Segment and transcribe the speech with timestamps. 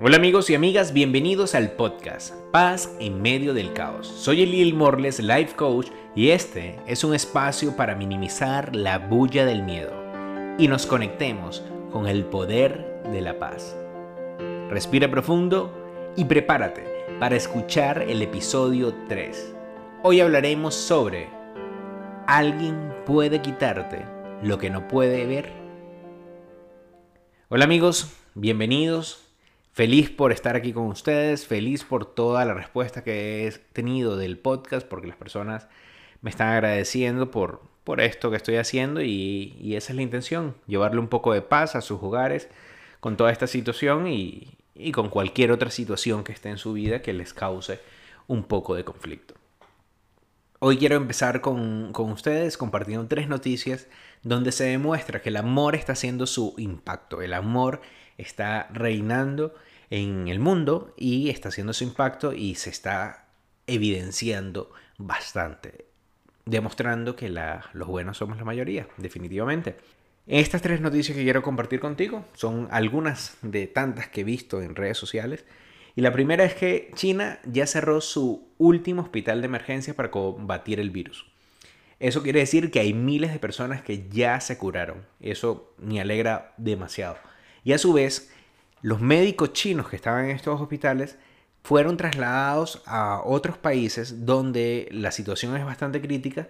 [0.00, 4.08] Hola amigos y amigas, bienvenidos al podcast Paz en medio del caos.
[4.08, 5.86] Soy Eliel Morles, Life Coach,
[6.16, 9.92] y este es un espacio para minimizar la bulla del miedo
[10.58, 11.62] y nos conectemos
[11.92, 13.76] con el poder de la paz.
[14.68, 15.72] Respira profundo
[16.16, 16.82] y prepárate
[17.20, 19.54] para escuchar el episodio 3.
[20.02, 21.28] Hoy hablaremos sobre
[22.26, 24.04] ¿Alguien puede quitarte
[24.42, 25.52] lo que no puede ver?
[27.48, 29.23] Hola amigos, bienvenidos
[29.74, 34.38] Feliz por estar aquí con ustedes, feliz por toda la respuesta que he tenido del
[34.38, 35.66] podcast, porque las personas
[36.22, 41.00] me están agradeciendo por, por esto que estoy haciendo y, esa es la intención, llevarle
[41.00, 42.48] un poco de paz a sus hogares
[43.00, 44.56] con toda esta situación y,
[44.92, 47.80] con cualquier otra situación que esté en su vida que les cause
[48.28, 49.34] un poco de conflicto.
[50.60, 53.88] Hoy quiero empezar con, con, ustedes compartiendo tres noticias
[54.22, 57.22] donde se demuestra que el amor está haciendo su impacto.
[57.22, 57.80] El amor
[58.72, 59.54] reinando
[59.90, 63.26] en el mundo y está haciendo su impacto y se está
[63.66, 65.86] evidenciando bastante,
[66.44, 69.76] demostrando que los buenos somos la mayoría, definitivamente.
[70.26, 74.74] Estas tres noticias que quiero compartir contigo son algunas de tantas que he visto en
[74.74, 75.44] redes sociales.
[75.96, 80.80] Y la primera es que China ya cerró su último hospital de emergencia para combatir
[80.80, 81.26] el virus.
[82.00, 85.06] Eso quiere decir que hay miles de personas que ya se curaron.
[85.20, 87.16] Eso me alegra demasiado.
[87.64, 88.30] Y a su vez,
[88.82, 91.16] los médicos chinos que estaban en estos hospitales
[91.62, 96.48] fueron trasladados a otros países donde la situación es bastante crítica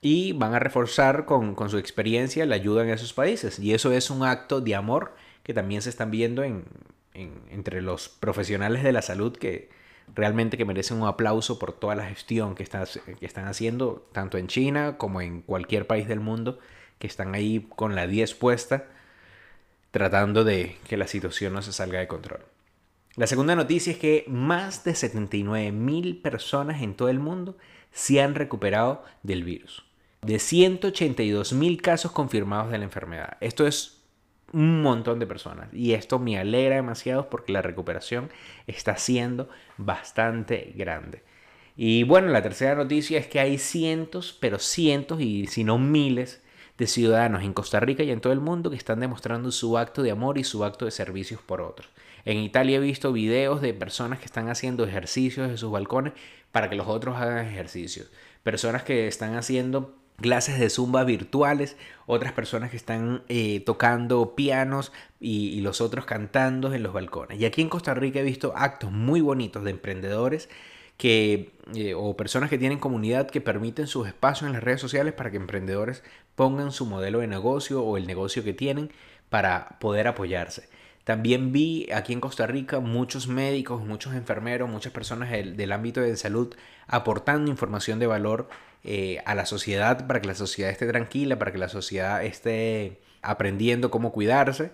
[0.00, 3.60] y van a reforzar con, su experiencia la ayuda en esos países.
[3.60, 6.42] Y eso es un acto de amor que también se están viendo
[7.14, 9.70] entre los profesionales de la salud que
[10.14, 14.48] realmente que merecen un aplauso por toda la gestión que, que están haciendo, tanto en
[14.48, 16.58] China como en cualquier país del mundo,
[16.98, 18.88] que están ahí con la 10 puesta
[19.94, 22.40] tratando de que la situación no se salga de control.
[23.14, 27.56] La segunda noticia es que más de 79 mil personas en todo el mundo
[27.92, 29.84] se han recuperado del virus.
[30.22, 33.36] De 182 mil casos confirmados de la enfermedad.
[33.40, 34.02] Esto es
[34.52, 38.30] un montón de personas y esto me alegra demasiado porque la recuperación
[38.66, 41.22] está siendo bastante grande.
[41.76, 46.42] Y bueno, la tercera noticia es que hay cientos, pero cientos y si no miles
[46.78, 50.02] de ciudadanos en Costa Rica y en todo el mundo que están demostrando su acto
[50.02, 51.88] de amor y su acto de servicios por otros.
[52.24, 56.14] En Italia he visto videos de personas que están haciendo ejercicios en sus balcones
[56.52, 58.10] para que los otros hagan ejercicios.
[58.42, 61.76] Personas que están haciendo clases de zumba virtuales,
[62.06, 67.40] otras personas que están eh, tocando pianos y, y, los otros cantando en los balcones.
[67.40, 70.48] Y aquí en Costa Rica he visto actos muy bonitos de emprendedores
[70.96, 75.12] que, eh, o personas que tienen comunidad que permiten sus espacios en las redes sociales
[75.12, 76.02] para que emprendedores
[76.34, 78.90] pongan su modelo de negocio o el negocio que tienen
[79.28, 80.68] para poder apoyarse.
[81.04, 86.16] También vi aquí en Costa Rica muchos médicos, muchos enfermeros, muchas personas del, ámbito de
[86.16, 86.54] salud
[86.86, 88.48] aportando información de valor
[88.84, 93.00] eh, a la sociedad para que la sociedad esté tranquila, para que la sociedad esté
[93.20, 94.72] aprendiendo cómo cuidarse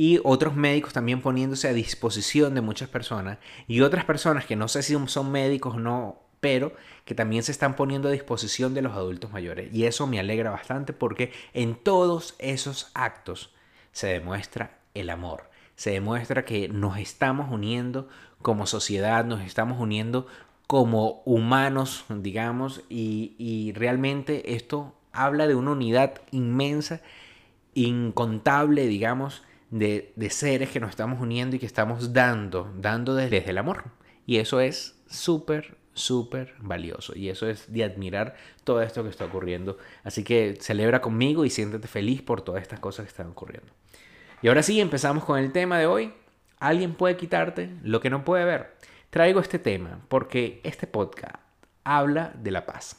[0.00, 4.68] y otros médicos también poniéndose a disposición de muchas personas y otras personas que no
[4.68, 6.72] sé si son médicos o no, pero
[7.04, 9.74] que también se están poniendo a disposición de los adultos mayores.
[9.74, 13.52] Y eso me alegra bastante porque en todos esos actos
[13.90, 18.08] se demuestra el amor, se demuestra que nos estamos uniendo
[18.40, 20.28] como sociedad, nos estamos uniendo
[20.68, 27.00] como humanos, digamos, y, y realmente esto habla de una unidad inmensa,
[27.74, 33.58] incontable, digamos, de, seres que nos estamos uniendo y que estamos dando, dando desde, el
[33.58, 33.84] amor.
[34.26, 37.16] Y eso es súper, súper valioso.
[37.16, 39.78] Y eso es de admirar todo esto que está ocurriendo.
[40.04, 43.72] Así que celebra conmigo y siéntete feliz por todas estas cosas que están ocurriendo.
[44.42, 46.12] Y ahora sí, empezamos con el tema de hoy.
[46.58, 48.76] ¿Alguien puede quitarte lo que no puede ver?
[49.10, 51.36] Traigo este tema porque este podcast
[51.84, 52.96] habla de la paz.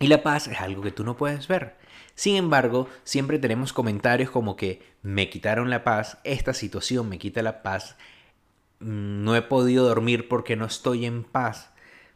[0.00, 1.76] Y la paz es algo que tú no puedes ver.
[2.14, 7.42] Sin embargo, siempre tenemos comentarios como que me quitaron la paz, esta situación me quita
[7.42, 7.96] la paz,
[8.78, 11.70] no he podido dormir porque no estoy en paz,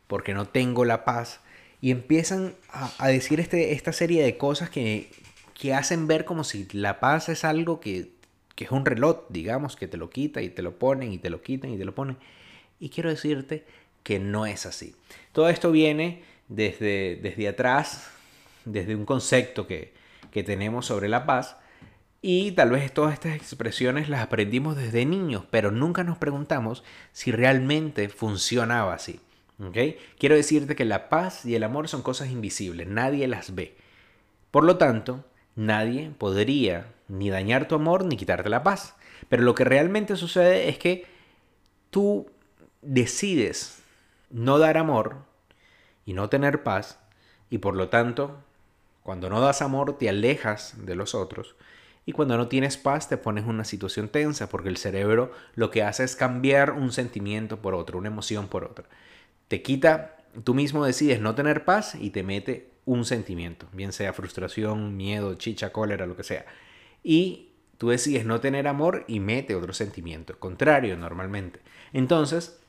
[0.06, 1.40] porque no tengo la paz.
[1.80, 5.10] Y empiezan a, decir este, esta serie de cosas que,
[5.54, 8.12] que hacen ver como si la paz es algo que,
[8.54, 11.30] que es un reloj, digamos, que te lo quita y te lo ponen y te
[11.30, 12.16] lo quitan y te lo ponen.
[12.80, 13.64] Y quiero decirte
[14.02, 14.94] que no es así.
[15.32, 18.10] Todo esto viene desde, desde atrás,
[18.72, 19.96] desde un concepto que,
[20.44, 21.56] tenemos sobre la paz.
[22.22, 27.32] Y tal vez todas estas expresiones las aprendimos desde niños, pero nunca nos preguntamos si
[27.32, 29.18] realmente funcionaba así.
[30.16, 33.74] Quiero decirte que la paz y el amor son cosas invisibles, nadie las ve.
[34.52, 35.24] Por lo tanto,
[35.56, 38.94] nadie podría ni dañar tu amor ni quitarte la paz.
[39.28, 41.04] Pero lo que realmente sucede es que
[41.90, 42.30] tú
[42.82, 43.82] decides
[44.30, 45.16] no dar amor
[46.06, 46.98] y no tener paz,
[47.50, 48.42] y por lo tanto,
[49.08, 51.55] cuando no das amor te alejas de los otros,
[52.05, 55.70] y cuando no tienes paz te pones en una situación tensa, porque el cerebro lo
[55.70, 58.84] que hace es cambiar un sentimiento por otro, una emoción por otra.
[59.49, 64.12] Te quita, tú mismo decides no tener paz y te mete un sentimiento, bien sea
[64.12, 66.44] frustración, miedo, chicha, cólera, lo que sea.
[67.02, 71.61] Y tú decides no tener amor y mete otro sentimiento, contrario normalmente.
[71.94, 72.61] Entonces,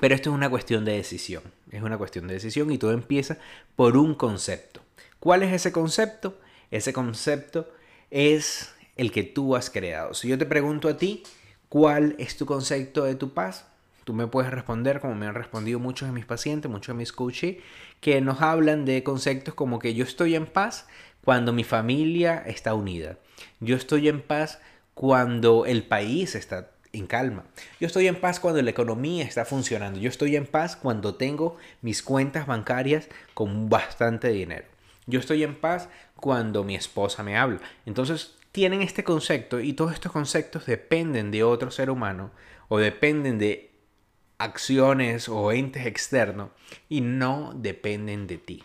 [0.00, 3.36] pero esto es una cuestión de decisión, es una cuestión de decisión y todo empieza
[3.76, 4.81] por un concepto.
[5.22, 6.36] ¿Cuál es ese concepto?
[6.72, 7.70] Ese concepto
[8.10, 10.14] es el que tú has creado.
[10.14, 11.22] Si yo te pregunto a ti,
[11.68, 13.68] ¿cuál es tu concepto de tu paz?
[14.02, 17.12] Tú me puedes responder como me han respondido muchos de mis pacientes, muchos de mis
[17.12, 17.58] coaches,
[18.00, 20.88] que nos hablan de conceptos como que yo estoy en paz
[21.22, 23.16] cuando mi familia está unida.
[23.60, 24.58] Yo estoy en paz
[24.94, 27.44] cuando el país está en calma.
[27.78, 30.00] Yo estoy en paz cuando la economía está funcionando.
[30.00, 34.71] Yo estoy en paz cuando tengo mis cuentas bancarias con bastante dinero.
[35.12, 37.60] Yo estoy en paz cuando mi esposa me habla.
[37.84, 42.30] Entonces tienen este concepto y todos estos conceptos dependen de otro ser humano
[42.68, 43.72] o dependen de
[44.38, 46.48] acciones o entes externos
[46.88, 48.64] y no dependen de ti.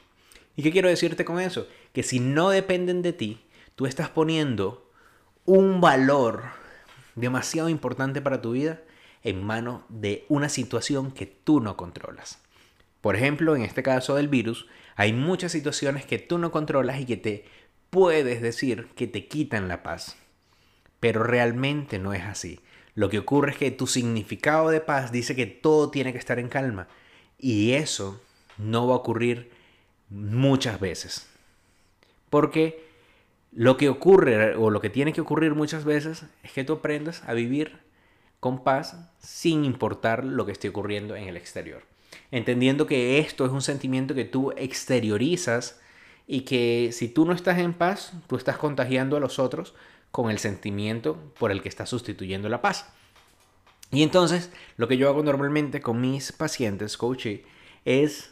[0.55, 1.67] ¿Y qué quiero decirte con eso?
[1.91, 3.41] Que si no dependen de ti,
[3.75, 4.89] tú estás poniendo
[5.44, 6.44] un valor
[7.15, 8.79] demasiado importante para tu vida
[9.21, 12.39] en manos de una situación que tú no controlas.
[13.01, 14.65] Por ejemplo, en este caso del virus,
[14.97, 17.45] hay muchas situaciones que tú no controlas y que te
[17.91, 20.17] puedes decir que te quitan la paz.
[20.99, 22.59] Pero realmente no es así.
[22.95, 26.39] Lo que ocurre es que tu significado de paz dice que todo tiene que estar
[26.39, 26.88] en calma.
[27.38, 28.19] Y eso
[28.57, 29.51] no va a ocurrir
[30.09, 31.27] muchas veces.
[32.31, 32.83] Porque
[33.51, 37.21] lo que ocurre o lo que tiene que ocurrir muchas veces es que tú aprendas
[37.27, 37.77] a vivir
[38.39, 41.83] con paz sin importar lo que esté ocurriendo en el exterior.
[42.31, 45.80] Entendiendo que esto es un sentimiento que tú exteriorizas
[46.27, 49.74] y que si tú no estás en paz, tú estás contagiando a los otros
[50.12, 52.88] con el sentimiento por el que estás sustituyendo la paz.
[53.92, 57.38] Y entonces, lo que yo hago normalmente con mis pacientes, coaching,
[57.86, 58.31] es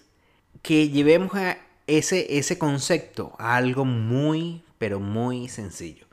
[0.61, 1.57] que llevemos a
[1.87, 6.05] ese, ese concepto a algo muy pero muy sencillo.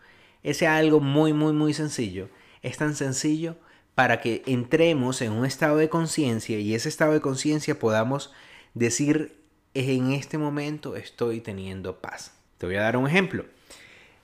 [0.43, 2.29] Ese algo muy, muy, muy sencillo
[2.63, 3.57] es tan sencillo
[3.95, 8.33] para que entremos en un estado de conciencia y ese estado de conciencia podamos
[8.75, 9.37] decir
[9.75, 12.33] en este momento estoy teniendo paz.
[12.59, 13.45] Te voy a dar un ejemplo.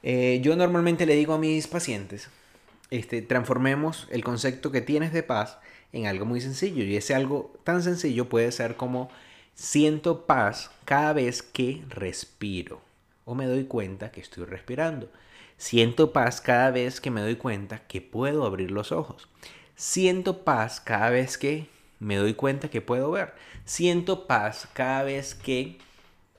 [0.03, 2.31] Eh, yo normalmente le digo a mis pacientes,
[2.91, 5.59] este, transformemos el concepto que tienes de paz
[5.93, 9.11] en algo muy sencillo y ese algo tan sencillo puede ser como
[9.55, 12.81] siento paz cada vez que respiro
[13.25, 15.11] o me doy cuenta que estoy respirando.
[15.59, 19.29] Siento paz cada vez que me doy cuenta que puedo abrir los ojos.
[19.75, 21.69] Siento paz cada vez que
[21.99, 23.35] me doy cuenta que puedo ver.
[23.65, 25.79] Siento paz cada vez que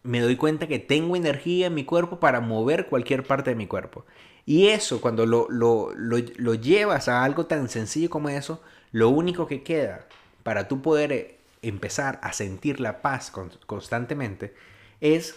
[0.04, 3.68] me doy cuenta que tengo energía en mi cuerpo para mover cualquier parte de mi
[3.68, 4.06] cuerpo.
[4.46, 8.64] Y eso, cuando lo, lo, llevas a algo tan sencillo como eso,
[8.94, 10.08] lo único que queda
[10.44, 13.32] para tú poder eh, empezar a sentir la paz
[13.66, 14.56] constantemente
[15.02, 15.36] es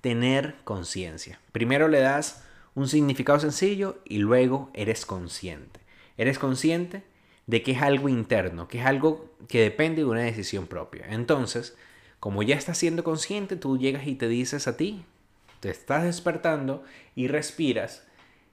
[0.00, 1.40] tener conciencia.
[1.52, 2.44] Primero le das
[2.74, 5.80] un significado sencillo y luego eres consciente.
[6.16, 7.02] Eres consciente
[7.46, 11.06] de que es algo interno, que es algo que depende de una decisión propia.
[11.10, 11.76] Entonces,
[12.20, 15.04] como ya estás siendo consciente, tú llegas y te dices a ti,
[15.60, 16.84] te estás despertando
[17.16, 18.06] y respiras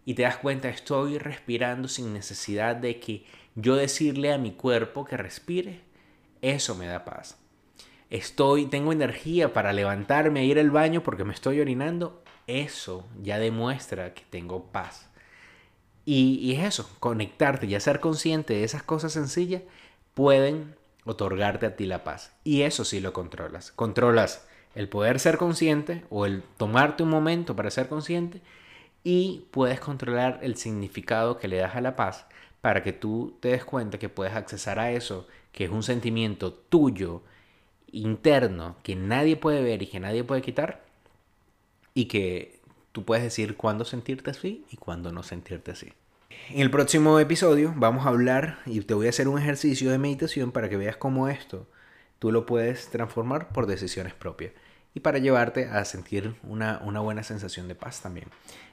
[0.06, 5.06] y te das cuenta, estoy respirando sin necesidad de que yo decirle a mi cuerpo
[5.06, 5.82] que respire.
[6.42, 7.38] Eso me da paz
[8.10, 13.38] estoy, tengo energía para levantarme e ir al baño porque me estoy orinando, eso ya
[13.38, 15.10] demuestra que tengo paz.
[16.06, 19.62] Y, es eso, conectarte y ser consciente de esas cosas sencillas
[20.13, 22.34] pueden otorgarte a ti la paz.
[22.46, 23.74] Y eso sí lo controlas.
[23.74, 28.42] Controlas el poder ser consciente o el tomarte un momento para ser consciente
[29.04, 32.25] y puedes controlar el significado que le das a la paz
[32.62, 36.54] para que tú te des cuenta que puedes accesar a eso, que es un sentimiento
[36.54, 37.22] tuyo,
[37.92, 40.87] interno que nadie puede ver y que nadie puede quitar
[41.98, 42.60] y que
[42.92, 45.94] tú puedes decir cuándo sentirte así y cuándo no sentirte así.
[46.51, 49.98] En el próximo episodio vamos a hablar y te voy a hacer un ejercicio de
[49.98, 51.68] meditación para que veas cómo esto
[52.20, 54.51] tú lo puedes transformar por decisiones propias
[54.94, 58.27] y para llevarte a sentir una, una buena sensación de paz también.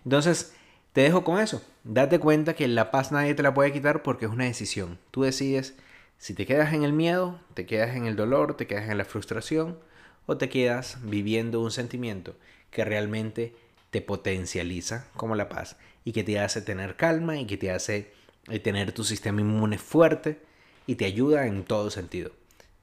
[0.04, 0.54] Entonces,
[0.92, 1.64] te dejo con eso.
[1.82, 4.98] Date cuenta que la paz nadie te la puede quitar porque es una decisión.
[5.10, 5.76] Tú decides
[6.18, 9.06] si te quedas en el miedo, te quedas en el dolor, te quedas en la
[9.06, 9.78] frustración
[10.26, 12.36] o te quedas viviendo un sentimiento
[12.74, 13.54] que realmente
[13.90, 18.12] te potencializa como la paz y que te hace tener calma y que te hace
[18.50, 20.40] eh, tener tu sistema inmune fuerte
[20.86, 22.32] y te ayuda en todo sentido.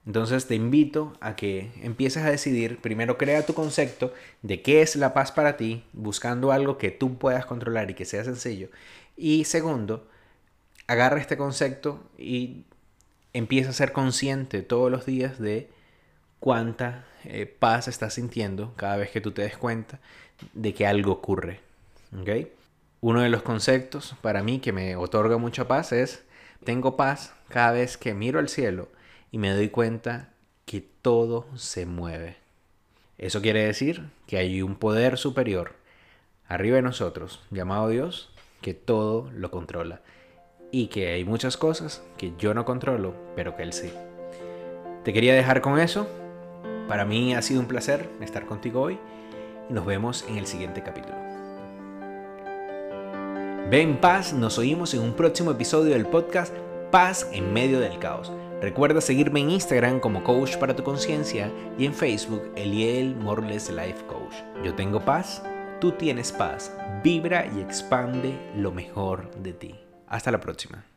[0.04, 4.96] Entonces te invito a que empieces a decidir, primero crea tu concepto de qué es
[4.96, 8.68] la paz para ti, buscando algo que tú puedas controlar y que sea sencillo.
[9.16, 10.08] Y segundo,
[10.88, 12.64] agarra este concepto y
[13.32, 15.68] empieza a ser consciente todos los días de
[16.42, 20.00] cuánta eh, paz estás sintiendo cada vez que tú te des cuenta
[20.54, 21.60] de que algo ocurre.
[23.00, 26.24] Uno de los conceptos para mí que me otorga mucha paz es,
[26.64, 28.88] tengo paz cada vez que miro al cielo
[29.30, 30.30] y me doy cuenta
[30.64, 32.34] que todo se mueve.
[33.18, 35.76] Eso quiere decir que hay un poder superior
[36.48, 40.00] arriba de nosotros, llamado Dios, que todo lo controla.
[40.72, 43.92] Y que hay muchas cosas que yo no controlo, pero que Él sí.
[45.04, 46.08] Te quería dejar con eso.
[46.92, 48.98] Para mí ha sido un placer estar contigo hoy
[49.70, 51.16] y nos vemos en el siguiente capítulo.
[53.70, 56.54] Ven paz, nos oímos en un próximo episodio del podcast
[56.90, 58.30] Paz en medio del caos.
[58.60, 64.04] Recuerda seguirme en Instagram como Coach para tu conciencia y en Facebook Eliel Morles Life
[64.06, 64.34] Coach.
[64.62, 65.42] Yo tengo paz,
[65.80, 66.76] tú tienes paz.
[67.02, 69.80] Vibra y expande lo mejor de ti.
[70.08, 70.91] Hasta la próxima.